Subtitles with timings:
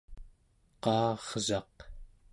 [0.83, 1.75] qaarsaq